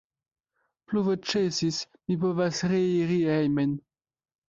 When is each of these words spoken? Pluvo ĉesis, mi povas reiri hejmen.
Pluvo 0.91 1.17
ĉesis, 1.33 1.79
mi 2.09 2.19
povas 2.25 2.65
reiri 2.75 3.23
hejmen. 3.37 3.81